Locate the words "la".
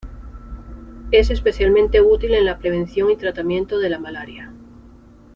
2.45-2.57, 3.91-3.99